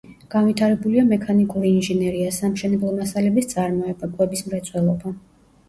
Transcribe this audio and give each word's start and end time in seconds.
განვითარებულია 0.35 1.03
მექანიკური 1.09 1.69
ინჟინერია, 1.73 2.33
სამშენებლო 2.39 2.95
მასალების 2.97 3.53
წარმოება, 3.55 4.13
კვების 4.19 4.45
მრეწველობა. 4.51 5.17